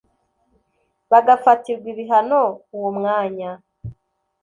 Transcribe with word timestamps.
bagafatirwa 1.11 1.87
ibihano 1.93 2.41
uwo 2.75 2.89
mwanya 2.97 3.49